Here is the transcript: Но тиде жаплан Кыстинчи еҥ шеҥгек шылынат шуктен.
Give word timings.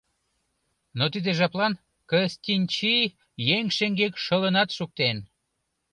Но 0.97 1.05
тиде 1.13 1.31
жаплан 1.39 1.73
Кыстинчи 2.09 2.95
еҥ 3.55 3.65
шеҥгек 3.77 4.13
шылынат 4.23 4.69
шуктен. 4.77 5.17